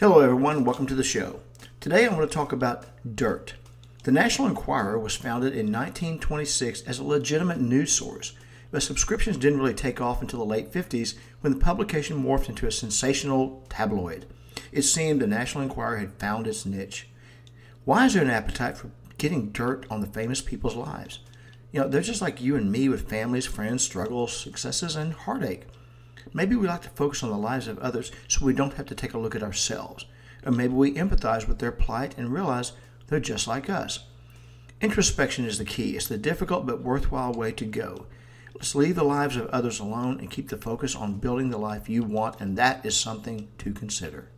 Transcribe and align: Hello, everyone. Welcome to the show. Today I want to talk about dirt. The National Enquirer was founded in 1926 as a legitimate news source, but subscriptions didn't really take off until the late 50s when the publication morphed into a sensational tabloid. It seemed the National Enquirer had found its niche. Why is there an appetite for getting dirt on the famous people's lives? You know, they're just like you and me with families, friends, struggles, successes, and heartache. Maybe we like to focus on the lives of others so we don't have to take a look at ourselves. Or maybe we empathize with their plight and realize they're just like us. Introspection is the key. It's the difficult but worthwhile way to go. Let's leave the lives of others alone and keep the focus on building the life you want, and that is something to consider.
Hello, 0.00 0.20
everyone. 0.20 0.62
Welcome 0.62 0.86
to 0.86 0.94
the 0.94 1.02
show. 1.02 1.40
Today 1.80 2.06
I 2.06 2.14
want 2.14 2.30
to 2.30 2.32
talk 2.32 2.52
about 2.52 2.86
dirt. 3.16 3.54
The 4.04 4.12
National 4.12 4.46
Enquirer 4.46 4.96
was 4.96 5.16
founded 5.16 5.54
in 5.54 5.72
1926 5.72 6.82
as 6.82 7.00
a 7.00 7.04
legitimate 7.04 7.60
news 7.60 7.90
source, 7.90 8.32
but 8.70 8.84
subscriptions 8.84 9.36
didn't 9.36 9.58
really 9.58 9.74
take 9.74 10.00
off 10.00 10.22
until 10.22 10.38
the 10.38 10.44
late 10.44 10.70
50s 10.70 11.16
when 11.40 11.52
the 11.52 11.58
publication 11.58 12.22
morphed 12.22 12.48
into 12.48 12.68
a 12.68 12.70
sensational 12.70 13.66
tabloid. 13.68 14.26
It 14.70 14.82
seemed 14.82 15.20
the 15.20 15.26
National 15.26 15.64
Enquirer 15.64 15.96
had 15.96 16.12
found 16.12 16.46
its 16.46 16.64
niche. 16.64 17.08
Why 17.84 18.06
is 18.06 18.14
there 18.14 18.22
an 18.22 18.30
appetite 18.30 18.76
for 18.76 18.92
getting 19.16 19.50
dirt 19.50 19.84
on 19.90 20.00
the 20.00 20.06
famous 20.06 20.40
people's 20.40 20.76
lives? 20.76 21.18
You 21.72 21.80
know, 21.80 21.88
they're 21.88 22.02
just 22.02 22.22
like 22.22 22.40
you 22.40 22.54
and 22.54 22.70
me 22.70 22.88
with 22.88 23.10
families, 23.10 23.46
friends, 23.46 23.82
struggles, 23.82 24.32
successes, 24.32 24.94
and 24.94 25.12
heartache. 25.12 25.66
Maybe 26.32 26.56
we 26.56 26.66
like 26.66 26.82
to 26.82 26.90
focus 26.90 27.22
on 27.22 27.30
the 27.30 27.36
lives 27.36 27.68
of 27.68 27.78
others 27.78 28.12
so 28.28 28.44
we 28.44 28.52
don't 28.52 28.74
have 28.74 28.86
to 28.86 28.94
take 28.94 29.14
a 29.14 29.18
look 29.18 29.34
at 29.34 29.42
ourselves. 29.42 30.06
Or 30.44 30.52
maybe 30.52 30.74
we 30.74 30.94
empathize 30.94 31.48
with 31.48 31.58
their 31.58 31.72
plight 31.72 32.16
and 32.16 32.32
realize 32.32 32.72
they're 33.06 33.20
just 33.20 33.46
like 33.46 33.68
us. 33.68 34.00
Introspection 34.80 35.44
is 35.44 35.58
the 35.58 35.64
key. 35.64 35.96
It's 35.96 36.06
the 36.06 36.18
difficult 36.18 36.66
but 36.66 36.82
worthwhile 36.82 37.32
way 37.32 37.52
to 37.52 37.64
go. 37.64 38.06
Let's 38.54 38.74
leave 38.74 38.94
the 38.96 39.04
lives 39.04 39.36
of 39.36 39.46
others 39.48 39.80
alone 39.80 40.18
and 40.20 40.30
keep 40.30 40.48
the 40.48 40.56
focus 40.56 40.94
on 40.94 41.18
building 41.18 41.50
the 41.50 41.58
life 41.58 41.88
you 41.88 42.02
want, 42.02 42.40
and 42.40 42.56
that 42.58 42.84
is 42.84 42.96
something 42.96 43.48
to 43.58 43.72
consider. 43.72 44.28